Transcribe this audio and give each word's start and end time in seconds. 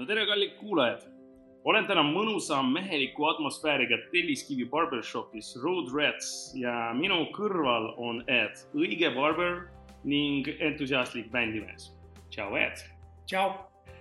no 0.00 0.06
tere, 0.06 0.26
kallid 0.26 0.52
kuulajad. 0.56 1.02
olen 1.68 1.84
täna 1.84 2.00
mõnusa 2.00 2.62
meheliku 2.64 3.26
atmosfääriga 3.28 3.98
Telliskivi 4.12 4.64
barbershopis 4.64 5.50
Road 5.60 5.90
Rats 5.92 6.54
ja 6.56 6.72
minu 6.96 7.18
kõrval 7.36 7.90
on 8.00 8.22
Ed, 8.24 8.62
õige 8.72 9.10
barber 9.12 9.66
ning 10.08 10.48
entusiastlik 10.56 11.28
bändimees. 11.32 11.90
tšau, 12.30 12.56
Ed. 12.56 12.80
tšau. 13.26 13.52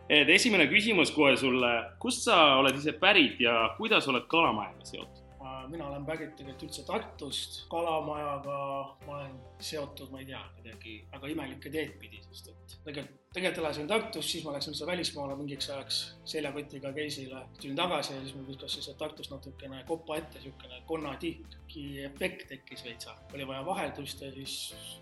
Ed, 0.10 0.30
esimene 0.30 0.70
küsimus 0.72 1.12
kohe 1.12 1.36
sulle. 1.38 1.74
kust 2.00 2.24
sa 2.24 2.56
oled 2.62 2.80
ise 2.80 2.96
pärit 2.96 3.42
ja 3.42 3.76
kuidas 3.78 4.08
oled 4.08 4.24
kalamajaga 4.32 4.86
seotud? 4.86 5.26
mina 5.70 5.88
olen 5.88 6.06
pärit 6.06 6.32
tegelikult 6.36 6.64
üldse 6.66 6.84
Tartust, 6.88 7.66
kalamajaga 7.70 8.58
ma 9.06 9.18
olen 9.20 9.36
seotud, 9.60 10.10
ma 10.12 10.24
ei 10.24 10.26
tea, 10.32 10.42
kuidagi 10.56 10.96
väga 11.12 11.32
imelikke 11.34 11.72
teed 11.74 11.92
pidi, 12.02 12.24
sest 12.32 12.50
et 12.54 12.78
tegelikult 12.88 13.29
tegelikult 13.34 13.62
elasin 13.62 13.88
Tartus, 13.88 14.32
siis 14.32 14.46
ma 14.46 14.56
läksin 14.56 14.74
üldse 14.74 14.86
välismaale 14.90 15.36
mingiks 15.38 15.68
ajaks 15.70 15.98
seljakotiga 16.32 16.90
reisile, 16.96 17.44
tulin 17.62 17.76
tagasi 17.78 18.14
ja 18.16 18.22
siis 18.24 18.34
mul 18.34 18.48
viskas 18.48 18.74
siis 18.74 18.90
Tartust 18.98 19.30
natukene 19.30 19.84
kopa 19.88 20.16
ette, 20.18 20.40
niisugune 20.40 20.80
konnatiiki 20.88 21.84
efekt 22.08 22.48
tekkis 22.50 22.82
veitsa. 22.84 23.14
oli 23.34 23.46
vaja 23.48 23.66
vaheldust 23.66 24.22
ja 24.22 24.32
siis 24.32 24.56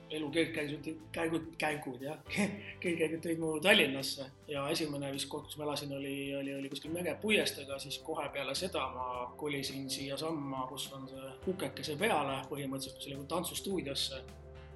elu 0.10 0.32
kergkäigud, 0.32 0.90
käigud, 1.12 1.46
käigud 1.58 2.04
jah, 2.04 2.18
kergkäigud 2.84 3.24
tõid 3.24 3.40
mu 3.40 3.52
Tallinnasse 3.64 4.28
ja 4.52 4.66
esimene 4.76 5.12
vist 5.16 5.30
koht, 5.32 5.48
kus 5.48 5.58
ma 5.58 5.64
elasin, 5.70 5.94
oli, 5.96 6.18
oli, 6.36 6.56
oli 6.56 6.72
kuskil 6.74 6.92
merepuiesteega, 6.92 7.80
siis 7.80 8.02
kohe 8.04 8.28
peale 8.36 8.56
seda 8.56 8.90
ma 8.92 9.08
kolisin 9.40 9.88
siiasamma, 9.90 10.66
kus 10.68 10.90
on 11.00 11.08
see 11.08 11.32
kukekese 11.46 11.96
peale, 11.96 12.42
põhimõtteliselt, 12.52 13.00
kus 13.00 13.08
oli 13.08 13.32
tantsustuudiosse 13.36 14.22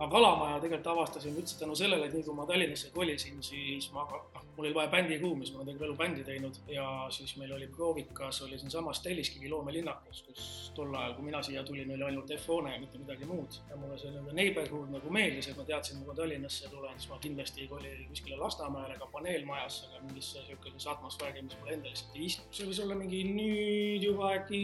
aga 0.01 0.11
Kalamaja 0.11 0.59
tegelikult 0.61 0.87
avastasin 0.95 1.35
üldse 1.37 1.59
tänu 1.59 1.75
sellele, 1.77 2.07
et 2.07 2.13
nii 2.15 2.23
kui 2.25 2.33
ma 2.33 2.45
Tallinnasse 2.49 2.89
kolisin, 2.95 3.37
siis 3.45 3.91
ma, 3.93 4.07
noh, 4.09 4.45
mul 4.55 4.65
oli 4.65 4.73
vaja 4.75 4.89
bändikuumi, 4.89 5.45
siis 5.45 5.55
ma 5.55 5.61
olen 5.61 5.69
terve 5.69 5.85
elu 5.85 5.97
bändi 5.99 6.23
teinud 6.25 6.57
ja 6.73 6.85
siis 7.13 7.35
meil 7.37 7.53
oli 7.53 7.67
proovikas, 7.67 8.41
oli 8.41 8.57
siinsamas 8.59 9.01
Telliskivi 9.05 9.49
loomelinnakus, 9.49 10.23
kus 10.27 10.47
tol 10.75 10.95
ajal, 10.95 11.13
kui 11.17 11.27
mina 11.27 11.41
siia 11.45 11.63
tulin, 11.67 11.91
oli 11.93 12.07
ainult 12.07 12.33
F-hoone 12.37 12.73
ja 12.73 12.79
mitte 12.81 12.97
midagi 12.97 13.25
muud. 13.29 13.59
ja 13.69 13.77
mulle 13.77 13.97
see 14.01 14.09
nii-öelda 14.11 14.33
neighborhood 14.39 14.89
nagu 14.95 15.13
meeldis, 15.13 15.51
et 15.51 15.57
ma 15.57 15.67
teadsin, 15.69 15.99
kui 15.99 16.09
ma 16.09 16.17
Tallinnasse 16.17 16.69
tulen, 16.73 16.97
siis 16.97 17.11
ma 17.11 17.19
kindlasti 17.21 17.61
ei 17.61 17.67
koli 17.67 17.93
kuskile 18.09 18.41
Lasnamäele 18.41 18.97
ega 18.97 19.09
paneelmajasse 19.13 19.85
ega 19.89 20.01
mingisse 20.07 20.41
niisugusesse 20.41 20.89
atmosfääri, 20.95 21.45
mis 21.45 21.57
mulle 21.59 21.77
endale 21.77 21.93
lihtsalt 21.93 22.17
ei 22.17 22.25
istu. 22.25 22.47
see 22.51 22.69
võis 22.71 22.81
olla 22.83 22.97
mingi 22.97 23.21
nüüd 23.29 24.09
juba 24.09 24.33
äkki 24.39 24.61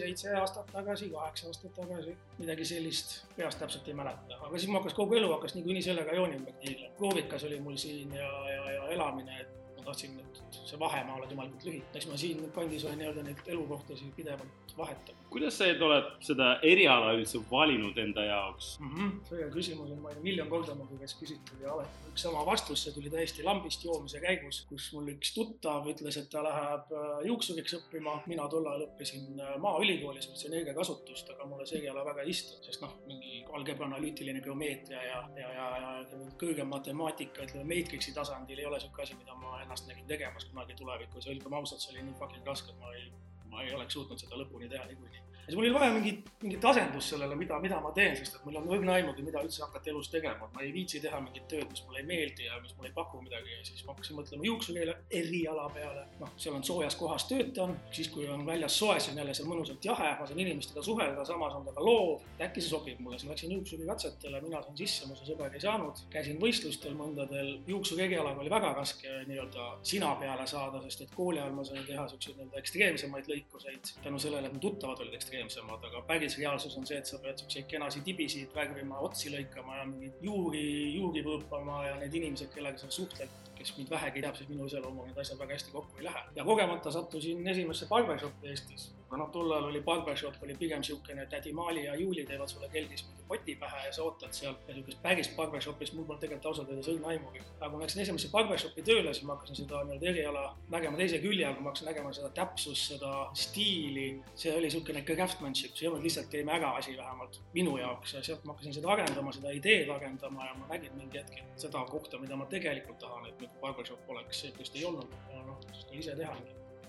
seitse 0.00 0.32
aastat 0.40 0.72
tagasi, 0.72 1.10
kaheksa 1.12 1.52
aastat 1.52 1.76
tagasi, 1.76 2.16
midagi 2.38 2.64
sellist, 2.72 3.16
peast 3.36 3.60
täpselt 3.60 3.88
ei 3.88 3.96
mäleta, 3.98 4.40
aga 4.40 4.56
siis 4.56 4.70
ma 4.72 4.77
hakkas 4.78 4.96
kogu 4.96 5.18
elu 5.18 5.30
hakkas 5.32 5.54
niikuinii 5.58 5.82
selle 5.82 6.04
rajooni 6.08 6.40
ümber 6.40 6.54
tiirlema. 6.62 6.94
proovikas 6.96 7.44
oli 7.44 7.60
mul 7.60 7.76
siin 7.76 8.14
ja, 8.14 8.32
ja, 8.50 8.70
ja 8.72 8.88
elamine, 8.96 9.40
et 9.40 9.76
ma 9.76 9.84
tahtsin, 9.90 10.18
et 10.20 10.60
see 10.64 10.78
vahemaa 10.80 11.16
oleks 11.16 11.34
jumalikult 11.34 11.64
lühike. 11.68 11.94
eks 11.94 12.08
ma 12.10 12.16
siin 12.16 12.50
kandis 12.56 12.84
olen 12.84 12.98
nii-öelda 13.02 13.26
neid 13.26 13.42
elukohtasid 13.54 14.14
pidevalt 14.16 14.76
vahetanud. 14.78 15.27
Kuidas 15.30 15.58
sa 15.58 15.68
oled 15.88 16.10
seda 16.24 16.50
eriala 16.62 17.14
üldse 17.18 17.40
valinud 17.50 17.98
enda 17.98 18.24
jaoks 18.24 18.76
mm? 18.80 18.92
-hmm. 18.94 19.16
see 19.30 19.48
küsimus 19.56 19.90
on, 19.94 20.02
ma 20.02 20.12
ei 20.12 20.18
tea, 20.18 20.26
miljon 20.28 20.52
korda 20.52 20.74
mu 20.74 20.88
käest 20.98 21.20
küsitud 21.20 21.64
ja 21.64 21.72
alati 21.72 22.08
üks 22.18 22.24
sama 22.26 22.42
vastus, 22.46 22.82
see 22.82 22.92
tuli 22.94 23.10
täiesti 23.12 23.44
lambist 23.46 23.84
joomise 23.84 24.18
käigus, 24.22 24.64
kus 24.68 24.88
mul 24.94 25.10
üks 25.12 25.30
tuttav 25.36 25.86
ütles, 25.92 26.16
et 26.18 26.26
ta 26.32 26.42
läheb 26.42 26.90
äh, 26.90 27.12
juuksuriks 27.28 27.76
õppima. 27.78 28.16
mina 28.26 28.48
tol 28.50 28.66
ajal 28.66 28.86
õppisin 28.88 29.38
äh, 29.38 29.52
Maaülikoolis 29.62 30.26
üldse 30.32 30.48
energiakasutust, 30.50 31.30
aga 31.34 31.46
mulle 31.46 31.66
see 31.70 31.78
eriala 31.78 32.02
väga 32.08 32.24
ei 32.24 32.34
istunud, 32.34 32.64
sest 32.66 32.82
noh, 32.82 32.96
mingi 33.06 33.44
algebra 33.54 33.86
analüütiline 33.86 34.42
geomeetria 34.42 35.04
ja, 35.04 35.22
ja, 35.38 35.52
ja, 35.60 35.68
ja 35.84 36.20
kõrgem 36.42 36.70
matemaatika, 36.74 37.46
ütleme 37.46 37.68
meetriksi 37.74 38.14
tasandil 38.16 38.58
ei 38.58 38.66
ole 38.66 38.80
niisugune 38.80 39.06
asi, 39.06 39.18
mida 39.22 39.38
ma 39.38 39.62
ennast 39.62 39.86
nägin 39.90 40.10
tegemas 40.10 40.50
kunagi 40.50 40.74
tulevikus 40.82 41.30
ja 41.30 41.36
ütleme 41.36 41.62
ausalt, 41.62 41.84
see 41.84 41.94
oli 41.94 42.08
nii 42.08 42.18
fucking 42.18 42.50
raske, 42.50 42.74
et 42.74 42.82
ma 42.82 42.94
ei, 42.98 43.06
ma 43.50 43.62
ei 43.64 43.74
oleks 43.74 43.92
suutnud 43.98 44.20
seda 44.20 44.36
lõpuni 44.40 44.68
teha 44.68 44.84
niikuinii 44.90 45.22
siis 45.48 45.56
mul 45.56 45.64
oli 45.64 45.74
vaja 45.74 45.92
mingit, 45.92 46.26
mingit 46.42 46.64
asendust 46.64 47.14
sellele, 47.14 47.36
mida, 47.36 47.56
mida 47.60 47.78
ma 47.80 47.90
teen, 47.96 48.16
sest 48.18 48.36
et 48.36 48.44
mul 48.44 48.58
on 48.60 48.66
õrna 48.76 48.98
aimugi, 48.98 49.24
mida 49.24 49.40
üldse 49.44 49.62
hakata 49.64 49.88
elus 49.88 50.10
tegema, 50.12 50.48
ma 50.52 50.64
ei 50.64 50.72
viitsi 50.74 51.00
teha 51.00 51.20
mingit 51.24 51.46
tööd, 51.48 51.64
mis 51.72 51.80
mulle 51.86 52.02
ei 52.02 52.08
meeldi 52.10 52.44
ja 52.44 52.58
mis 52.60 52.74
mulle 52.76 52.90
ei 52.90 52.96
paku 52.96 53.22
midagi 53.22 53.54
ja 53.54 53.62
siis 53.64 53.84
ma 53.86 53.94
hakkasin 53.94 54.18
mõtlema 54.18 54.44
juuksukeele 54.44 54.96
eriala 55.20 55.64
peale. 55.72 56.04
noh, 56.20 56.34
seal 56.36 56.58
on 56.58 56.64
soojas 56.64 56.96
kohas 57.00 57.24
töötan, 57.30 57.72
siis 57.96 58.10
kui 58.12 58.28
on 58.28 58.44
väljas 58.46 58.76
soe, 58.78 58.98
siis 59.00 59.14
on 59.14 59.22
jälle 59.22 59.34
seal 59.34 59.48
mõnusalt 59.48 59.88
jahe, 59.88 60.10
ma 60.20 60.26
saan 60.28 60.42
inimestega 60.44 60.84
suhelda, 60.84 61.24
samas 61.24 61.56
on 61.56 61.64
ta 61.64 61.72
ka 61.72 61.84
loov. 61.84 62.26
äkki 62.44 62.60
see 62.60 62.74
sobib 62.74 63.00
mulle, 63.00 63.18
siis 63.18 63.30
läksin 63.32 63.56
juuksurikatsetele, 63.56 64.42
mina 64.44 64.62
sain 64.62 64.76
sisse, 64.76 65.08
mu 65.08 65.16
see 65.16 65.32
sõber 65.32 65.54
ei 65.54 65.64
saanud. 65.64 66.04
käisin 66.12 66.40
võistlustel 66.42 66.96
mõndadel, 66.98 67.54
juuksuri 67.66 68.04
erialaga 68.04 68.44
oli 68.44 68.52
väga 68.52 68.74
raske 68.76 69.22
nii-öelda 69.30 69.70
sina 69.82 70.12
peale 70.20 70.46
saada, 70.46 70.82
sest 70.84 71.06
et 71.06 71.16
kooli 71.16 71.40
ajal 71.40 71.56
ma 71.56 71.64
sain 71.64 71.84
teha 71.88 72.08
siukseid 72.12 72.36
nii-öelda 72.36 72.60
ekstreemsemaid 72.60 73.32
lõikuseid 73.32 73.94
tänu 74.02 74.20
sellele, 74.20 74.46
et 74.48 74.52
mu 74.52 74.60
tuttavad 74.60 75.00
olid 75.00 75.14
ekstreemsed 75.16 75.37
ekstreemsemad, 75.38 75.84
aga 75.84 76.02
päris 76.06 76.36
reaalsus 76.38 76.76
on 76.76 76.86
see, 76.86 76.98
et 76.98 77.06
sa 77.06 77.18
pead 77.22 77.38
siukseid 77.38 77.66
kenasid 77.70 78.04
tibisid 78.04 78.54
värvima, 78.54 78.98
otsi 79.00 79.30
lõikama 79.30 79.78
ja 79.78 79.84
mingeid 79.86 80.22
juuri, 80.22 80.94
juuri 80.96 81.22
võõpama 81.26 81.84
ja 81.86 81.96
need 82.00 82.14
inimesed, 82.14 82.50
kellega 82.54 82.78
sa 82.78 82.90
suhtled, 82.90 83.30
kes 83.58 83.74
mind 83.76 83.90
vähegi 83.90 84.22
teab, 84.24 84.36
siis 84.38 84.48
minu 84.48 84.66
iseloomuga 84.68 85.08
need 85.08 85.18
asjad 85.22 85.38
väga 85.40 85.56
hästi 85.56 85.74
kokku 85.74 85.98
ei 85.98 86.04
lähe. 86.04 86.22
ja 86.36 86.44
kogemata 86.44 86.92
sattusin 86.92 87.48
esimesse 87.48 87.86
barbershopi 87.90 88.48
Eestis. 88.48 88.88
aga 89.08 89.18
noh, 89.22 89.30
tol 89.32 89.52
ajal 89.52 89.68
oli 89.70 89.80
barbershop 89.80 90.42
oli 90.44 90.54
pigem 90.54 90.82
niisugune 90.84 91.26
tädi 91.26 91.52
Maali 91.52 91.84
ja 91.84 91.94
Juuli 91.96 92.24
teevad 92.28 92.48
sulle 92.48 92.68
keldris 92.68 93.06
mingi 93.06 93.22
poti 93.28 93.54
pähe 93.56 93.86
ja 93.86 93.92
sa 93.92 94.02
ootad 94.04 94.32
seal 94.36 94.54
ja 94.68 94.74
niisugust 94.74 95.02
päris 95.02 95.30
barbershopist 95.36 95.94
mul 95.94 96.04
polnud 96.04 96.20
tegelikult 96.20 96.50
ausalt 96.50 96.72
öeldes 96.72 96.90
õrna 96.92 97.12
aimugi. 97.14 97.40
aga 97.60 97.70
kui 97.70 97.78
ma 97.78 97.82
läksin 97.84 98.02
esimesse 98.02 98.30
barbershopi 98.32 98.84
tööle, 98.88 99.14
siis 99.14 99.24
ma 99.28 99.36
hakkasin 99.36 99.60
seda 99.62 99.82
nii-öelda 99.88 100.10
eriala 100.12 100.44
nägema 100.76 101.00
teise 101.00 101.22
külje 101.24 101.46
all, 101.48 101.60
ma 101.60 101.72
hakkasin 101.72 101.90
nägema 101.90 102.12
seda 102.18 102.30
täpsust, 102.40 102.92
seda 102.92 103.12
stiili. 103.44 104.08
see 104.34 104.52
oli 104.54 104.68
niisugune 104.68 105.04
craftsmanship, 105.10 105.74
see 105.76 105.86
ei 105.86 105.92
olnud 105.92 106.04
lihtsalt 106.04 106.30
teeme 106.34 106.52
ära 106.58 106.74
asi 106.82 106.96
vähemalt 106.96 107.40
minu 107.54 107.78
jaoks 107.80 108.14
ja 108.14 108.22
sealt 108.22 108.44
ma 108.44 108.52
hakkasin 108.52 108.76
seda 108.76 108.92
arendama, 108.92 109.32
seda 109.32 109.56
ideed 109.56 109.88
arendama 109.96 110.46
ja 110.50 110.54
ma 110.60 110.68
nägin 110.74 110.96
mingi 111.00 111.22
hetk 111.22 111.40
seda 111.56 111.84
kohta, 111.88 112.20
mida 112.20 112.36
ma 112.36 112.46
tegelikult 112.46 112.98
tahan, 112.98 113.26
et 113.28 113.47
nagu 113.48 113.60
barbershop 113.62 114.08
oleks 114.08 114.40
see, 114.42 114.54
kus 114.56 114.70
ta 114.70 114.78
ei 114.78 114.86
olnud 114.88 115.12
ja 115.32 115.42
noh, 115.46 115.60
siis 115.72 115.84
tuli 115.84 116.00
ise 116.02 116.16
teha. 116.16 116.36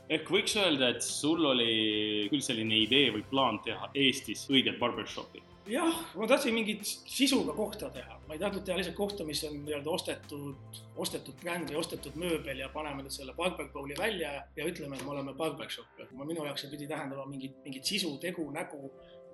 ehk 0.09 0.29
võiks 0.29 0.55
öelda, 0.57 0.89
et 0.95 1.03
sul 1.05 1.45
oli 1.45 2.27
küll 2.31 2.41
selline 2.41 2.83
idee 2.85 3.11
või 3.13 3.23
plaan 3.29 3.59
teha 3.65 3.91
Eestis 3.95 4.47
õiget 4.49 4.79
barbershopi? 4.79 5.43
jah, 5.69 5.99
ma 6.17 6.27
tahtsin 6.27 6.53
mingit 6.53 6.85
sisuga 6.85 7.53
kohta 7.53 7.91
teha, 7.93 8.17
ma 8.27 8.33
ei 8.33 8.41
tahtnud 8.41 8.65
teha 8.65 8.79
lihtsalt 8.79 8.97
kohta, 8.97 9.25
mis 9.27 9.43
on 9.45 9.59
nii-öelda 9.67 9.91
ostetud, 9.93 10.81
ostetud 10.97 11.37
bränd 11.43 11.69
või 11.69 11.77
ostetud 11.83 12.17
mööbel 12.17 12.63
ja 12.63 12.71
paneme 12.73 13.05
nüüd 13.05 13.13
selle 13.13 13.35
barberpool'i 13.37 13.97
välja 13.99 14.33
ja 14.55 14.65
ütleme, 14.65 14.97
et 14.97 15.05
me 15.05 15.13
oleme 15.13 15.35
barbershop. 15.37 16.03
minu 16.17 16.45
jaoks 16.45 16.65
see 16.65 16.73
pidi 16.73 16.89
tähendama 16.89 17.25
mingit, 17.29 17.61
mingit 17.65 17.85
sisu, 17.85 18.17
tegu, 18.17 18.49
nägu, 18.51 18.91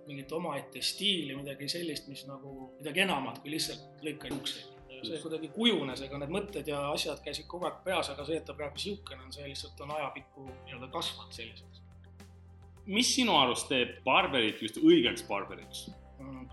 mingit 0.08 0.32
omaette 0.32 0.82
stiili, 0.82 1.36
midagi 1.36 1.70
sellist, 1.72 2.08
mis 2.12 2.28
nagu 2.28 2.72
midagi 2.80 3.08
enamat 3.08 3.40
kui 3.42 3.56
lihtsalt 3.56 4.04
lõika 4.06 4.30
juukseid 4.30 4.75
see 5.04 5.22
kuidagi 5.24 5.50
kujunes, 5.56 6.02
ega 6.06 6.20
need 6.22 6.34
mõtted 6.34 6.72
ja 6.72 6.82
asjad 6.92 7.22
käisid 7.26 7.48
kogu 7.52 7.68
aeg 7.70 7.82
peas, 7.86 8.10
aga 8.14 8.26
see, 8.28 8.40
et 8.42 8.48
ta 8.48 8.56
praegu 8.58 8.80
niisugune 8.80 9.26
on, 9.26 9.34
see 9.36 9.50
lihtsalt 9.50 9.82
on 9.86 9.96
ajapikku 9.98 10.48
nii-öelda 10.52 10.92
kasvanud 10.94 11.36
selliseks. 11.36 11.84
mis 12.86 13.16
sinu 13.16 13.38
arust 13.38 13.68
teeb 13.70 13.98
barberit 14.06 14.62
just 14.62 14.78
õigeks 14.78 15.26
barberiks 15.28 15.88
mm,? 16.20 16.46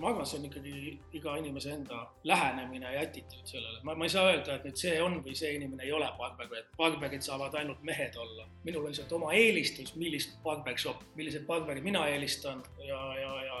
ma 0.00 0.10
arvan, 0.10 0.26
see 0.28 0.38
on 0.38 0.46
ikkagi 0.48 0.72
iga 1.16 1.36
inimese 1.40 1.72
enda 1.72 2.02
lähenemine 2.28 2.92
ja 2.92 3.02
attitude 3.06 3.48
sellele, 3.48 3.80
ma, 3.82 3.94
ma 3.96 4.04
ei 4.06 4.12
saa 4.12 4.28
öelda, 4.30 4.58
et 4.58 4.66
nüüd 4.68 4.80
see 4.80 4.94
on 5.02 5.18
või 5.24 5.36
see 5.38 5.54
inimene 5.56 5.86
ei 5.86 5.92
ole 5.96 6.08
barber, 6.18 6.52
et 6.58 6.72
barberid 6.78 7.24
saavad 7.24 7.56
ainult 7.60 7.82
mehed 7.86 8.16
olla. 8.20 8.46
minul 8.64 8.84
on 8.84 8.92
lihtsalt 8.92 9.12
oma 9.16 9.32
eelistus, 9.36 9.94
millist 9.96 10.36
barbershop, 10.44 11.04
milliseid 11.16 11.46
barberid 11.48 11.84
mina 11.86 12.04
eelistan 12.12 12.62
ja, 12.84 13.00
ja, 13.20 13.32
ja 13.48 13.60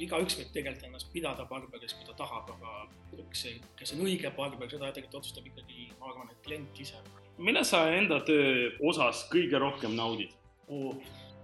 igaüks 0.00 0.38
võib 0.38 0.52
tegelikult 0.54 0.86
ennast 0.88 1.10
pidada 1.12 1.44
barbariks, 1.48 1.96
kui 1.98 2.06
ta 2.08 2.14
tahab, 2.16 2.50
aga 2.54 3.22
eks 3.24 3.42
see, 3.44 3.58
kes 3.78 3.94
on 3.96 4.04
õige 4.06 4.30
barbar, 4.36 4.70
seda 4.70 4.92
tegelikult 4.92 5.20
otsustab 5.20 5.48
ikkagi, 5.50 5.90
ma 6.00 6.12
arvan, 6.12 6.30
et 6.32 6.46
klient 6.46 6.80
ise. 6.80 7.00
mida 7.38 7.64
sa 7.64 7.84
enda 7.92 8.20
töö 8.24 8.70
osas 8.88 9.26
kõige 9.32 9.58
rohkem 9.58 9.96
naudid 9.96 10.32
oh,? 10.68 10.96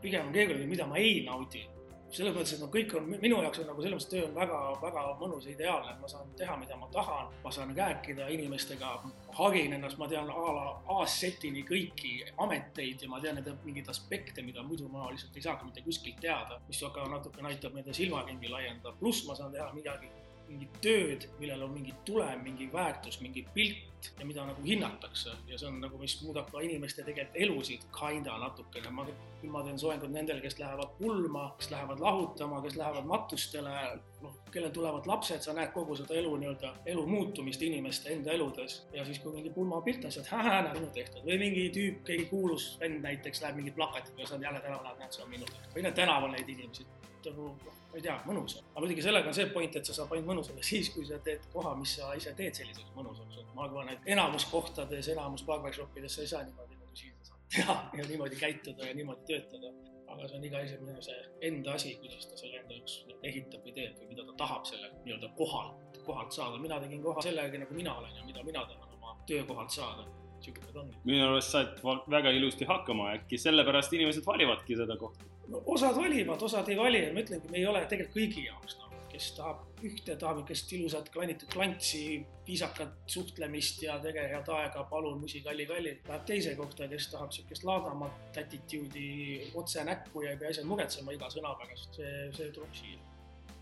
pigem 0.02 0.28
on 0.28 0.32
keeruline, 0.32 0.66
mida 0.70 0.86
ma 0.86 0.98
ei 1.00 1.24
naudi. 1.26 1.64
Selles 2.10 2.34
mõttes, 2.34 2.54
et 2.56 2.62
no 2.62 2.68
kõik 2.72 2.94
on, 2.96 3.08
minu 3.20 3.40
jaoks 3.44 3.60
on 3.62 3.68
nagu 3.68 3.82
selles 3.84 3.98
mõttes 3.98 4.10
töö 4.12 4.24
on 4.26 4.36
väga, 4.36 4.58
väga 4.82 5.02
mõnus 5.20 5.48
ja 5.48 5.54
ideaalne, 5.54 5.92
et 5.92 6.00
ma 6.02 6.10
saan 6.10 6.30
teha, 6.38 6.56
mida 6.60 6.78
ma 6.80 6.88
tahan, 6.94 7.32
ma 7.44 7.52
saan 7.54 7.74
rääkida 7.76 8.28
inimestega, 8.34 8.92
harin 9.38 9.76
ennast, 9.76 9.98
ma 10.00 10.08
tean 10.08 10.30
a 10.32 10.54
la 10.58 10.68
A-setini 10.98 11.64
kõiki 11.68 12.14
ameteid 12.44 13.04
ja 13.04 13.10
ma 13.12 13.20
tean 13.24 13.36
nende 13.40 13.56
mingeid 13.64 13.90
aspekte, 13.92 14.44
mida 14.46 14.64
muidu 14.64 14.88
ma 14.92 15.10
lihtsalt 15.10 15.36
ei 15.36 15.44
saagi 15.44 15.68
mitte 15.68 15.84
kuskilt 15.84 16.20
teada, 16.24 16.60
mis 16.68 16.80
aga 16.88 17.04
natukene 17.12 17.52
aitab 17.52 17.76
nende 17.76 17.94
silmaringi 17.96 18.52
laiendada, 18.52 18.96
pluss 19.00 19.26
ma 19.28 19.36
saan 19.36 19.52
teha 19.52 19.68
midagi 19.76 20.10
mingit 20.48 20.80
tööd, 20.84 21.28
millel 21.40 21.62
on 21.66 21.74
mingi 21.74 21.94
tulem, 22.08 22.42
mingi 22.46 22.68
väärtus, 22.72 23.20
mingi 23.24 23.44
pilt 23.54 24.10
ja 24.18 24.26
mida 24.26 24.44
nagu 24.46 24.62
hinnatakse. 24.62 25.34
Ja 25.48 25.58
see 25.58 25.68
on 25.68 25.80
nagu, 25.82 25.98
mis 25.98 26.14
muudab 26.22 26.50
ka 26.52 26.62
inimeste 26.62 27.02
tegelikult 27.06 27.40
elusid 27.44 27.86
kinda 27.94 28.36
natukene. 28.38 28.90
ma, 28.94 29.06
küll 29.40 29.52
ma 29.54 29.62
teen 29.66 29.78
soengut 29.78 30.12
nendele, 30.14 30.40
kes 30.42 30.58
lähevad 30.58 30.94
pulma, 30.98 31.48
kes 31.58 31.70
lähevad 31.70 32.00
lahutama, 32.02 32.60
kes 32.62 32.76
lähevad 32.78 33.06
matustele, 33.06 33.74
noh, 34.22 34.36
kellel 34.52 34.70
tulevad 34.74 35.06
lapsed, 35.06 35.42
sa 35.42 35.54
näed 35.56 35.72
kogu 35.74 35.96
seda 35.98 36.14
elu 36.18 36.36
nii-öelda, 36.42 36.72
elu 36.94 37.06
muutumist 37.06 37.62
inimeste 37.62 38.14
enda 38.14 38.34
eludes. 38.34 38.80
Ja 38.92 39.04
siis, 39.06 39.18
kui 39.22 39.34
mingi 39.34 39.50
pulmapilt 39.54 40.04
on, 40.04 40.14
siis 40.14 40.30
näed, 40.32 40.72
minu 40.74 40.92
tehtud. 40.94 41.24
Või 41.26 41.40
mingi 41.44 41.66
tüüp, 41.74 42.04
keegi 42.06 42.30
kuulus 42.30 42.70
vend 42.80 43.02
näiteks 43.04 43.42
läheb 43.44 43.60
mingi 43.62 43.74
plakatiga, 43.74 44.26
sa 44.26 44.38
oled 44.38 44.48
jälle 44.50 44.62
tänaval, 44.64 44.96
näed, 45.02 45.12
see 45.14 45.26
on 45.26 45.34
minu 45.34 45.50
tehtud. 45.50 45.74
Või 45.76 45.86
näed 45.86 45.98
tänaval 45.98 46.34
neid 46.34 46.56
inimesi 46.56 46.86
nagu 47.30 47.52
ma 47.88 47.96
ei 47.96 48.04
tea, 48.04 48.16
mõnus 48.28 48.58
on. 48.58 48.66
aga 48.70 48.84
muidugi 48.84 49.04
sellega 49.04 49.30
on 49.30 49.36
see 49.36 49.48
point, 49.52 49.76
et 49.80 49.88
sa 49.88 49.96
saab 49.96 50.12
ainult 50.14 50.28
mõnus 50.28 50.50
olla 50.52 50.64
siis, 50.66 50.90
kui 50.92 51.06
sa 51.08 51.18
teed 51.24 51.44
koha, 51.52 51.74
mis 51.78 51.94
sa 51.98 52.10
ise 52.18 52.34
teed 52.38 52.56
selliseks 52.60 52.92
mõnusaks. 52.96 53.40
ma 53.56 53.64
arvan, 53.64 53.92
et 53.94 54.10
enamus 54.14 54.44
kohtades, 54.52 55.08
enamus 55.14 55.44
barbershop 55.48 55.96
ides 55.98 56.18
sa 56.18 56.24
ei 56.24 56.32
saa 56.32 56.42
niimoodi 56.46 56.76
nagu 56.76 56.98
siin 57.00 57.14
sa 57.22 57.32
saad 57.32 57.46
teha 57.54 57.76
ja 57.98 58.08
niimoodi 58.10 58.40
käituda 58.40 58.90
ja 58.90 58.98
niimoodi 58.98 59.24
töötada. 59.30 59.72
aga 60.08 60.28
see 60.28 60.38
on 60.38 60.44
iga 60.48 60.60
inimese 60.64 61.16
enda 61.48 61.72
asi, 61.76 61.94
kuidas 62.02 62.28
ta 62.28 62.36
selle 62.40 62.60
enda 62.60 62.76
jaoks 62.76 62.94
ehitab 63.30 63.64
või 63.64 63.74
teeb 63.80 63.98
või 64.00 64.12
mida 64.12 64.28
ta 64.28 64.36
tahab 64.44 64.68
selle 64.68 64.92
nii-öelda 65.04 65.32
kohalt, 65.40 65.98
kohalt 66.04 66.32
saada. 66.32 66.60
mina 66.60 66.80
tegin 66.84 67.02
koha 67.02 67.24
selle 67.24 67.44
järgi, 67.44 67.64
nagu 67.64 67.76
mina 67.80 67.96
olen 68.02 68.14
ja 68.20 68.24
mida 68.24 68.44
mina 68.44 68.64
tahan 68.68 68.94
oma 69.00 69.16
töökohalt 69.28 69.74
saada 69.74 70.06
sihuke 70.40 70.72
ta 70.72 70.80
on. 70.80 70.94
minu 71.04 71.26
arust 71.26 71.56
said 71.56 71.82
väga 72.10 72.30
ilusti 72.36 72.68
hakkama, 72.68 73.10
äkki 73.18 73.40
sellepärast 73.40 73.92
inimesed 73.98 74.26
valivadki 74.26 74.76
seda 74.80 74.96
kohta 74.96 75.24
no 75.48 75.62
osad 75.66 75.96
valivad, 75.96 76.42
osad 76.42 76.68
ei 76.68 76.76
vali. 76.76 77.02
Ja 77.06 77.14
ma 77.14 77.24
ütlengi, 77.24 77.50
me 77.50 77.60
ei 77.60 77.66
ole 77.66 77.84
tegelikult 77.86 78.16
kõigi 78.18 78.46
jaoks 78.46 78.78
noh, 78.80 78.94
kes 79.12 79.30
tahab 79.36 79.64
ühte, 79.86 80.16
tahab 80.20 80.40
niisugust 80.40 80.72
ilusat 80.76 81.10
klanitud 81.14 81.50
klantsi, 81.52 82.02
viisakat 82.46 82.94
suhtlemist 83.10 83.82
ja 83.86 83.98
tege 84.02 84.24
head 84.32 84.48
aega, 84.54 84.84
palun 84.90 85.20
musi 85.22 85.42
kalli-kalli. 85.44 85.98
Läheb 86.08 86.24
teise 86.28 86.54
kohta, 86.58 86.88
kes 86.90 87.10
tahab 87.14 87.32
niisugust 87.32 87.66
laadamat 87.68 88.40
attitude'i 88.44 89.52
otse 89.58 89.84
näkku 89.88 90.26
ja 90.26 90.34
ei 90.34 90.40
pea 90.40 90.54
asjad 90.54 90.68
muretsema 90.70 91.14
iga 91.16 91.30
sõna 91.32 91.54
pärast, 91.60 92.00
see, 92.00 92.16
see 92.36 92.50
tuleb 92.56 92.74
siia 92.82 93.07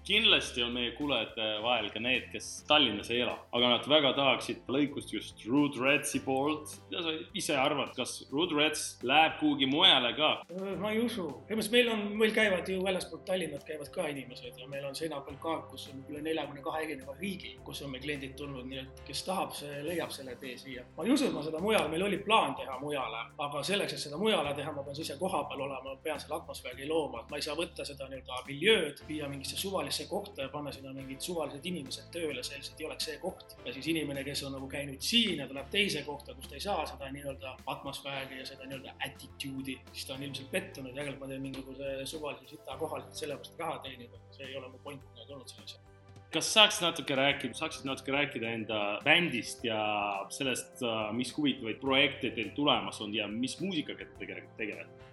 kindlasti 0.06 0.62
on 0.62 0.72
meie 0.72 0.92
kuulajate 0.96 1.46
vahel 1.62 1.88
ka 1.90 2.00
need, 2.02 2.28
kes 2.32 2.64
Tallinnas 2.68 3.10
ei 3.10 3.20
ela, 3.24 3.34
aga 3.56 3.72
nad 3.72 3.88
väga 3.90 4.12
tahaksid 4.16 4.68
lõikust 4.70 5.12
just 5.14 5.42
Rude 5.50 5.80
Redsi 5.82 6.20
poolt. 6.24 6.76
mida 6.90 7.02
sa 7.02 7.14
ise 7.34 7.56
arvad, 7.58 7.92
kas 7.96 8.14
Rude 8.30 8.54
Reds 8.58 8.84
läheb 9.02 9.38
kuhugi 9.40 9.66
mujale 9.70 10.12
ka? 10.18 10.30
ma 10.82 10.92
ei 10.92 11.00
usu, 11.02 11.26
mõttes 11.50 11.70
meil 11.72 11.90
on, 11.90 12.04
meil 12.20 12.34
käivad 12.36 12.68
ju 12.70 12.82
väljaspoolt 12.84 13.24
Tallinnat 13.26 13.66
käivad 13.66 13.90
ka 13.94 14.06
inimesed 14.12 14.60
ja 14.60 14.68
meil 14.70 14.86
on 14.86 14.94
seina 14.94 15.20
peal 15.26 15.38
kaart, 15.42 15.66
kus 15.72 15.88
on 15.90 16.04
üle 16.10 16.22
neljakümne 16.22 16.62
kahe 16.62 16.84
erineva 16.84 17.16
riigi, 17.18 17.56
kus 17.66 17.82
on 17.82 17.90
meil 17.94 18.04
kliendid 18.04 18.36
tulnud, 18.38 18.66
nii 18.70 18.82
et 18.84 19.02
kes 19.08 19.24
tahab, 19.26 19.54
see 19.58 19.82
leiab 19.88 20.14
selle 20.14 20.36
tee 20.40 20.54
siia. 20.60 20.86
ma 20.96 21.04
ei 21.04 21.14
usu, 21.16 21.26
et 21.26 21.34
ma 21.34 21.42
seda 21.42 21.62
mujal, 21.62 21.90
meil 21.90 22.06
oli 22.06 22.20
plaan 22.22 22.54
teha 22.58 22.78
mujale, 22.82 23.24
aga 23.48 23.62
selleks, 23.66 23.96
et 23.96 24.06
seda 24.06 24.20
mujale 24.20 24.54
teha, 24.54 24.72
ma 24.72 24.86
pean 24.86 25.02
ise 25.02 25.18
kohapeal 25.18 25.66
olema, 25.66 25.82
ma 25.90 25.98
pean 26.02 26.22
selle 26.22 26.38
atmosfääri 26.38 26.86
looma, 26.88 27.24
et 27.24 27.30
ma 27.34 27.40
ei 27.40 27.48
saa 27.48 27.58
võtta 27.58 27.84
seda 27.88 28.08
nii-öelda 28.12 28.42
miljööd, 28.46 29.02
viia 29.08 29.28
mingisse 29.30 29.58
suvalisse 29.58 29.95
suvalisse 29.96 30.10
kohta 30.10 30.42
ja 30.42 30.48
panna 30.48 30.72
sinna 30.72 30.92
mingid 30.92 31.20
suvalised 31.20 31.64
inimesed 31.64 32.10
tööle, 32.12 32.42
see 32.44 32.58
lihtsalt 32.58 32.80
ei 32.80 32.86
oleks 32.86 33.08
see 33.08 33.16
koht. 33.22 33.56
ja 33.64 33.72
siis 33.72 33.86
inimene, 33.88 34.24
kes 34.24 34.42
on 34.44 34.52
nagu 34.52 34.68
käinud 34.68 35.00
siin 35.00 35.40
ja 35.40 35.46
tuleb 35.48 35.70
teise 35.70 36.02
kohta, 36.02 36.34
kus 36.34 36.48
ta 36.48 36.54
ei 36.54 36.60
saa 36.60 36.86
seda 36.86 37.10
nii-öelda 37.12 37.56
atmosfääri 37.66 38.40
ja 38.40 38.46
seda 38.46 38.66
nii-öelda 38.66 38.94
attitude'i, 39.06 39.78
siis 39.92 40.06
ta 40.06 40.14
on 40.14 40.22
ilmselt 40.22 40.50
pettunud, 40.50 40.96
järelikult 40.96 41.24
ma 41.24 41.32
teen 41.32 41.42
mingisuguse 41.42 42.06
suvalise 42.06 42.48
sita 42.48 42.76
kohal, 42.78 43.04
et 43.06 43.22
sellepärast 43.22 43.58
raha 43.58 43.78
teenida. 43.84 44.20
see 44.36 44.46
ei 44.46 44.56
ole 44.56 44.68
mu 44.68 44.78
point 44.84 45.02
kunagi 45.02 45.32
olnud 45.32 45.48
selles 45.48 45.78
kas 46.34 46.48
saaks 46.52 46.80
natuke 46.82 47.14
rääkida, 47.16 47.54
saaksid 47.56 47.86
natuke 47.88 48.12
rääkida 48.12 48.50
enda 48.52 48.80
bändist 49.04 49.64
ja 49.64 49.78
sellest, 50.28 50.82
mis 51.16 51.30
huvitavaid 51.36 51.78
projekte 51.80 52.30
teil 52.34 52.50
tulemas 52.54 53.00
on 53.00 53.14
ja 53.14 53.28
mis 53.30 53.56
muusikaga 53.60 54.04
te 54.04 54.18
tegelikult 54.18 54.56
tegelete? 54.60 55.06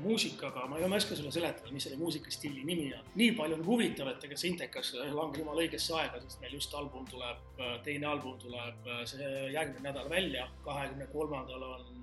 Muusikaga, 0.00 0.66
ma 0.66 0.78
ei 0.78 0.84
oska 0.84 1.16
sulle 1.16 1.32
seletada, 1.32 1.72
mis 1.72 1.86
selle 1.88 1.98
muusikastiili 2.00 2.64
nimi 2.64 2.90
on. 2.94 3.06
nii 3.14 3.32
palju 3.38 3.58
on 3.58 3.66
huvitavat, 3.66 4.20
tegelikult 4.20 4.44
see 4.44 4.52
Intekas 4.54 4.92
langeb 5.12 5.42
jumala 5.42 5.64
õigesse 5.64 5.94
aega, 5.98 6.20
sest 6.24 6.40
meil 6.40 6.56
just 6.58 6.74
album 6.74 7.06
tuleb, 7.10 7.62
teine 7.86 8.06
album 8.10 8.38
tuleb 8.40 8.92
see 9.10 9.30
järgmine 9.54 9.88
nädal 9.88 10.10
välja, 10.10 10.48
kahekümne 10.64 11.06
kolmandal 11.12 11.66
on 11.72 12.00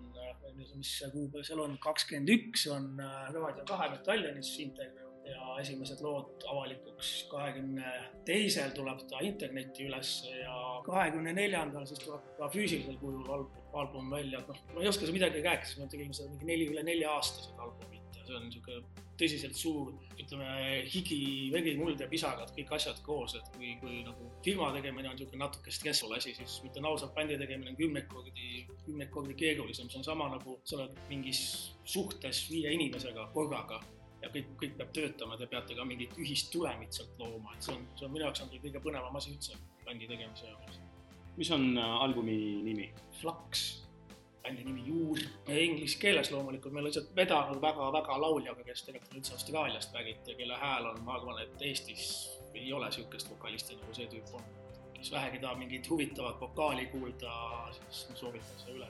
mis 0.77 0.94
kuupäev 1.13 1.45
seal 1.45 1.59
on, 1.62 1.75
kakskümmend 1.81 2.31
üks 2.33 2.65
on 2.74 2.95
Raadio 3.00 3.65
kahe 3.69 3.89
Metallinis 3.94 4.56
Integ 4.63 4.95
ja 5.27 5.57
esimesed 5.62 6.01
lood 6.01 6.45
avalikuks. 6.47 7.27
kahekümne 7.31 7.94
teisel 8.25 8.71
tuleb 8.75 9.03
ta 9.09 9.21
internetti 9.25 9.88
üles 9.89 10.12
ja 10.31 10.57
kahekümne 10.85 11.33
neljandal 11.35 11.85
siis 11.89 12.00
tuleb 12.06 12.29
ka 12.38 12.50
füüsilisel 12.53 12.97
kujul 13.01 13.27
album, 13.38 13.66
album 13.81 14.09
välja, 14.13 14.44
noh, 14.47 14.63
ma 14.74 14.83
ei 14.83 14.91
oska 14.91 15.09
midagi 15.13 15.44
rääkida, 15.45 15.81
me 15.81 15.91
tegime 15.91 16.15
seda 16.18 16.31
mingi 16.31 16.50
neli, 16.50 16.69
üle 16.74 16.85
nelja 16.85 17.12
aasta 17.18 17.45
seda 17.50 17.68
albumit 17.68 18.18
ja 18.18 18.25
see 18.25 18.38
on 18.38 18.47
niisugune 18.47 19.06
tõsiselt 19.18 19.57
suur, 19.57 19.94
ütleme, 20.21 20.47
higi, 20.91 21.19
veri, 21.53 21.74
muld 21.79 22.01
ja 22.01 22.07
pisarad, 22.09 22.51
kõik 22.53 22.74
asjad 22.77 23.00
koos, 23.06 23.33
et 23.39 23.50
kui, 23.56 23.74
kui 23.81 24.03
nagu 24.06 24.29
firma 24.45 24.69
tegemine 24.75 25.09
on 25.09 25.18
niisugune 25.18 25.41
natuke 25.41 25.74
stressful 25.74 26.13
asi, 26.18 26.35
siis 26.38 26.59
ütlen 26.68 26.85
ausalt, 26.89 27.15
bändi 27.18 27.39
tegemine 27.41 27.74
on 27.74 27.79
kümneid 27.79 28.06
kordi, 28.12 28.65
kümneid 28.85 29.09
kordi 29.13 29.38
keerulisem, 29.39 29.89
see 29.89 30.01
on 30.01 30.06
sama 30.06 30.29
nagu 30.35 30.59
sa 30.63 30.77
oled 30.77 31.00
mingis 31.09 31.41
suhtes 31.88 32.44
viie 32.51 32.75
inimesega 32.77 33.29
korraga 33.33 33.81
ja 34.21 34.29
kõik, 34.33 34.53
kõik 34.62 34.77
peab 34.77 34.94
töötama, 34.95 35.38
te 35.39 35.50
peate 35.50 35.77
ka 35.77 35.85
mingit 35.88 36.13
ühist 36.21 36.51
tulemit 36.53 36.94
sealt 36.94 37.18
looma, 37.21 37.56
et 37.56 37.65
see 37.65 37.74
on, 37.74 37.89
see 37.97 38.06
on 38.07 38.13
minu 38.13 38.27
jaoks 38.27 38.45
on 38.45 38.53
kõige 38.53 38.83
põnevam 38.85 39.18
asi 39.18 39.33
üldse 39.33 39.57
bändi 39.85 40.09
tegemise 40.09 40.51
jaoks. 40.51 40.81
Mis 41.38 41.51
on 41.51 41.78
äh, 41.78 42.01
albumi 42.04 42.38
nimi? 42.63 42.92
Flux, 43.22 43.63
bändi 44.44 44.63
nimi 44.63 44.86
Juur. 44.88 45.19
Inglise 45.48 46.00
keeles 46.01 46.31
loomulikult, 46.31 46.74
meil 46.74 46.86
on 46.86 46.92
lihtsalt 46.92 47.16
vedanud 47.16 47.62
väga-väga 47.62 48.19
lauljaga, 48.22 48.63
kes 48.68 48.86
tegelikult 48.88 49.13
on 49.13 49.22
üldse 49.22 49.36
Austraaliast 49.38 49.94
pärit 49.94 50.28
ja 50.28 50.38
kelle 50.38 50.62
hääl 50.62 50.92
on, 50.92 51.01
ma 51.06 51.18
arvan, 51.18 51.42
et 51.44 51.68
Eestis 51.72 52.07
ei 52.54 52.72
ole 52.74 52.89
niisugust 52.89 53.30
vokalisti 53.30 53.78
nagu 53.78 53.98
see 53.98 54.10
tüüp 54.13 54.38
on. 54.38 54.48
kes 54.98 55.12
vähegi 55.13 55.39
tahab 55.39 55.60
mingit 55.62 55.89
huvitavat 55.89 56.42
vokaali 56.42 56.88
kuulda, 56.94 57.34
siis 57.72 58.07
soovitan 58.18 58.63
selle 58.63 58.80
üle 58.80 58.89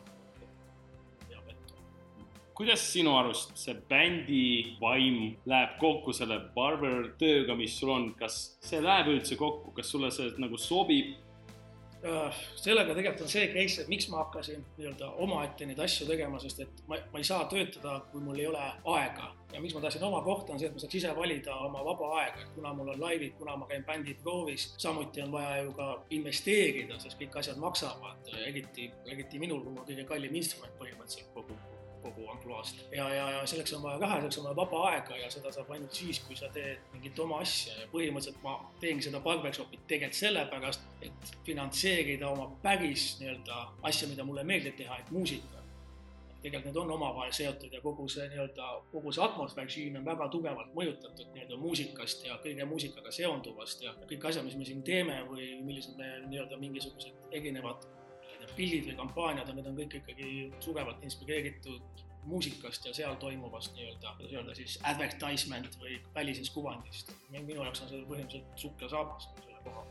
kuidas 2.58 2.82
sinu 2.90 3.12
arust 3.14 3.52
see 3.60 3.76
bändi 3.90 4.78
vaim 4.82 5.36
läheb 5.46 5.76
kokku 5.78 6.14
selle 6.14 6.40
barber 6.56 7.12
tööga, 7.20 7.54
mis 7.54 7.76
sul 7.78 7.92
on, 7.94 8.08
kas 8.18 8.58
see 8.66 8.80
läheb 8.82 9.12
üldse 9.12 9.38
kokku, 9.38 9.76
kas 9.78 9.92
sulle 9.94 10.10
see 10.16 10.32
nagu 10.42 10.58
sobib? 10.58 11.14
Äh, 12.06 12.34
sellega 12.56 12.94
tegelikult 12.94 13.24
on 13.26 13.30
see 13.32 13.48
case, 13.50 13.82
et 13.82 13.88
miks 13.90 14.06
ma 14.12 14.20
hakkasin 14.20 14.62
nii-öelda 14.78 15.08
omaette 15.24 15.66
neid 15.66 15.80
asju 15.82 16.06
tegema, 16.06 16.38
sest 16.44 16.60
et 16.62 16.82
ma, 16.86 17.00
ma 17.10 17.22
ei 17.22 17.26
saa 17.26 17.48
töötada, 17.50 17.96
kui 18.12 18.22
mul 18.22 18.38
ei 18.38 18.46
ole 18.52 18.66
aega. 18.94 19.32
ja 19.54 19.62
miks 19.64 19.74
ma 19.74 19.82
tahtsin 19.82 20.04
oma 20.06 20.20
kohta, 20.22 20.54
on 20.54 20.60
see, 20.60 20.70
et 20.70 20.76
ma 20.76 20.84
saaks 20.84 20.98
ise 21.00 21.14
valida 21.18 21.56
oma 21.66 21.82
vaba 21.86 22.12
aega, 22.20 22.44
et 22.44 22.52
kuna 22.54 22.74
mul 22.78 22.92
on 22.94 23.02
laivid, 23.02 23.34
kuna 23.40 23.56
ma 23.58 23.70
käin 23.72 23.86
bändi 23.88 24.14
proovis, 24.22 24.68
samuti 24.78 25.24
on 25.24 25.32
vaja 25.32 25.64
ju 25.64 25.74
ka 25.80 25.88
investeerida, 26.20 27.00
sest 27.02 27.18
kõik 27.22 27.40
asjad 27.42 27.58
maksavad, 27.64 28.30
eriti, 28.46 28.92
eriti 29.10 29.42
minul, 29.42 29.64
kui 29.66 29.74
mul 29.80 29.90
kõige 29.90 30.06
kallim 30.12 30.38
instrument 30.38 30.78
põhimõtteliselt. 30.78 31.34
Kogu 31.34 31.58
kogu 32.02 32.28
ampluaast. 32.32 32.84
ja, 32.92 33.10
ja, 33.14 33.30
ja 33.32 33.44
selleks 33.50 33.74
on 33.74 33.84
vaja 33.84 34.00
raha, 34.04 34.20
selleks 34.22 34.38
on 34.42 34.48
vaja 34.50 34.60
vaba 34.62 34.84
aega 34.92 35.18
ja 35.18 35.30
seda 35.34 35.52
saab 35.52 35.72
ainult 35.76 35.94
siis, 35.94 36.20
kui 36.28 36.36
sa 36.40 36.50
teed 36.54 36.90
mingit 36.94 37.20
oma 37.20 37.42
asja 37.46 37.76
ja 37.82 37.90
põhimõtteliselt 37.94 38.42
ma 38.44 38.58
teengi 38.82 39.08
seda 39.08 39.22
barbershop'i 39.24 39.80
tegelikult 39.88 40.22
sellepärast, 40.22 40.90
et 41.06 41.36
finantseerida 41.46 42.30
oma 42.30 42.50
päris 42.64 43.14
nii-öelda 43.22 43.62
asja, 43.90 44.10
mida 44.12 44.26
mulle 44.28 44.46
meeldib 44.48 44.78
teha, 44.80 45.02
ehk 45.02 45.14
muusika 45.16 45.58
tegelikult 46.42 46.66
need 46.66 46.78
on 46.84 46.92
omavahel 46.92 47.32
seotud 47.34 47.74
ja 47.74 47.82
kogu 47.82 48.08
see 48.12 48.28
nii-öelda, 48.32 48.70
kogu 48.92 49.12
see 49.12 49.24
atmosfäär 49.26 49.70
siin 49.74 49.98
on 50.00 50.06
väga 50.06 50.28
tugevalt 50.34 50.74
mõjutatud 50.78 51.34
nii-öelda 51.34 51.60
muusikast 51.62 52.26
ja 52.28 52.38
kõige 52.44 52.68
muusikaga 52.70 53.12
seonduvast 53.12 53.84
ja 53.84 53.94
kõik 54.06 54.28
asjad, 54.30 54.46
mis 54.46 54.58
me 54.60 54.68
siin 54.70 54.84
teeme 54.86 55.20
või 55.30 55.50
millised 55.66 55.98
me 56.00 56.12
nii-öelda 56.28 56.60
mingisugused 56.62 57.38
erinevad 57.40 57.88
pildid 58.56 58.88
või 58.90 58.98
kampaaniad, 59.00 59.50
need 59.56 59.70
on 59.70 59.78
kõik 59.78 59.98
ikkagi 60.02 60.30
tugevalt 60.64 61.04
inspireeritud 61.04 62.06
muusikast 62.28 62.86
ja 62.86 62.94
seal 62.94 63.16
toimuvast 63.16 63.76
nii-öelda, 63.76 64.14
kuidas 64.18 64.34
öelda 64.34 64.56
siis 64.56 64.80
advertisement 64.84 65.78
või 65.82 66.00
välisest 66.16 66.54
kuvandist. 66.54 67.14
minu 67.32 67.64
jaoks 67.64 67.82
on 67.82 67.92
see 67.92 68.04
põhimõtteliselt 68.10 68.64
sukk 68.64 68.82
ja 68.84 68.90
saabas 68.92 69.30
selle 69.30 69.62
koha. 69.64 69.86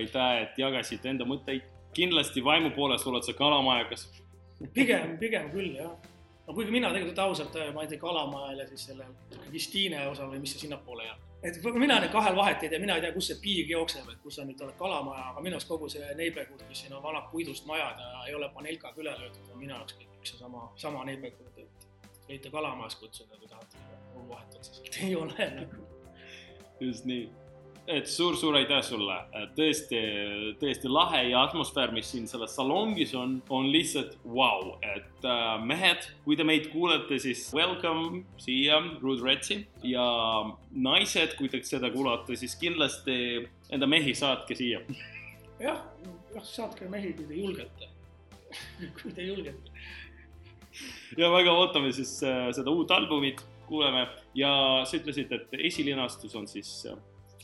aitäh, 0.00 0.42
et 0.42 0.58
jagasid 0.58 1.06
enda 1.06 1.26
mõtteid. 1.26 1.62
kindlasti 1.94 2.44
vaimu 2.44 2.70
poolest 2.70 3.06
oled 3.06 3.26
sa 3.26 3.32
kalamajakas. 3.32 4.08
pigem, 4.72 5.18
pigem 5.18 5.50
küll 5.50 5.74
jah. 5.80 5.96
No 6.46 6.54
kuigi 6.54 6.74
mina 6.74 6.90
tegelikult 6.92 7.22
ausalt, 7.26 7.60
ma 7.74 7.84
ei 7.84 7.92
tea, 7.92 8.00
kalamajal 8.00 8.64
ja 8.64 8.66
siis 8.72 8.88
selle 8.90 9.06
Kristiine 9.48 10.06
osal 10.08 10.32
või 10.32 10.42
mis 10.44 10.56
see 10.56 10.66
sinnapoole 10.66 11.06
jääb 11.06 11.30
et 11.44 11.58
mina 11.76 11.98
nüüd 12.00 12.12
kahel 12.12 12.36
vahet 12.36 12.62
ei 12.64 12.70
tea, 12.72 12.80
mina 12.80 12.96
ei 12.96 13.04
tea, 13.04 13.12
kus 13.12 13.28
see 13.30 13.40
piir 13.42 13.68
jookseb, 13.68 14.08
et 14.08 14.20
kus 14.24 14.38
sa 14.38 14.46
nüüd 14.48 14.60
oled 14.64 14.76
kalamaja, 14.78 15.26
aga 15.32 15.42
minu 15.44 15.58
arust 15.58 15.68
kogu 15.68 15.90
see 15.92 16.14
neighborhood, 16.16 16.62
kus 16.68 16.84
siin 16.84 16.94
on 16.96 17.02
vanad 17.04 17.28
puidust 17.32 17.68
majad 17.68 18.00
ja 18.00 18.22
ei 18.28 18.36
ole 18.38 18.48
panelkaga 18.54 19.02
üle 19.02 19.12
löödud, 19.20 19.50
on 19.52 19.60
minu 19.60 19.74
jaoks 19.76 19.98
kõik 19.98 20.30
seesama, 20.30 20.64
sama 20.80 21.04
neighborhood, 21.04 21.60
et 21.60 21.88
võite 22.30 22.52
kalamajas 22.54 22.96
kutsuda, 23.00 23.36
kui 23.40 23.50
tahate, 23.50 23.82
mul 24.14 24.28
vahet 24.32 24.56
otseselt 24.60 25.00
ei 25.04 25.16
ole 25.20 25.50
nagu. 25.58 25.88
just 26.80 27.04
nii. 27.08 27.28
Et 27.86 28.08
suur-suur 28.08 28.56
aitäh 28.56 28.80
sulle, 28.84 29.16
tõesti, 29.56 29.98
tõesti 30.60 30.88
lahe 30.88 31.20
ja 31.28 31.42
atmosfäär, 31.44 31.92
mis 31.92 32.08
siin 32.14 32.26
selles 32.30 32.54
salongis 32.56 33.12
on, 33.18 33.36
on 33.52 33.68
lihtsalt 33.72 34.16
vau 34.24 34.36
wow., 34.38 34.70
et 34.94 35.28
äh, 35.28 35.50
mehed, 35.68 36.08
kui 36.24 36.38
te 36.38 36.46
meid 36.48 36.70
kuulete, 36.72 37.18
siis 37.20 37.44
welcome 37.56 38.24
siia 38.40 38.80
Rude 39.02 39.24
Redsi 39.24 39.60
ja 39.84 40.06
naised, 40.72 41.36
kui 41.38 41.52
te 41.52 41.60
seda 41.66 41.92
kuulate, 41.92 42.38
siis 42.40 42.56
kindlasti 42.60 43.18
enda 43.74 43.88
mehi 43.90 44.16
saatke 44.16 44.56
siia. 44.56 44.80
jah, 45.60 45.84
jah, 46.34 46.44
saatke 46.44 46.88
mehi, 46.88 47.12
kui 47.18 47.28
te 47.28 47.40
julgete 47.42 47.92
kui 48.96 49.12
te 49.12 49.26
julgete. 49.26 49.72
ja 51.18 51.28
väga 51.32 51.52
ootame 51.52 51.92
siis 51.92 52.16
äh, 52.24 52.48
seda 52.56 52.72
uut 52.72 52.90
albumit, 52.96 53.44
kuuleme 53.68 54.06
ja 54.36 54.54
sa 54.88 54.96
ütlesid, 54.96 55.32
et 55.32 55.58
esilinastus 55.68 56.34
on 56.38 56.48
siis 56.48 56.80
äh, 56.88 56.96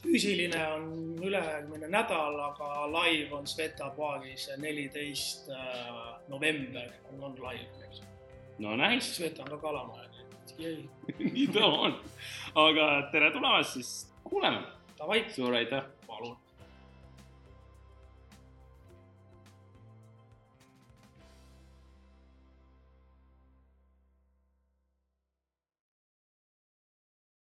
füüsiline 0.02 0.61
on 0.75 0.85
ülejärgmine 1.23 1.88
nädal, 1.90 2.38
aga 2.38 2.87
live 2.95 3.35
on 3.35 3.47
Sveta 3.47 3.90
baaris 3.97 4.49
neliteist 4.59 5.49
äh, 5.50 5.95
november 6.28 6.90
on, 7.12 7.23
on 7.23 7.37
live. 7.37 7.69
no 8.59 8.76
nice. 8.76 9.14
Sveta 9.14 9.42
on 9.42 9.49
ka 9.49 9.59
kalamaja, 9.59 10.09
nii 11.19 11.47
ta 11.52 11.66
on. 11.66 11.97
aga 12.54 12.87
tere 13.12 13.30
tulemast, 13.30 13.73
siis 13.73 14.12
kuuleme. 14.25 14.62
Suur 15.35 15.54
aitäh. 15.54 15.85
palun 16.07 16.37